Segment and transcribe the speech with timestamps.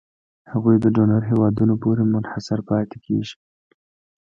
[0.51, 3.35] هغوی د ډونر هېوادونو پورې منحصر پاتې کیږي.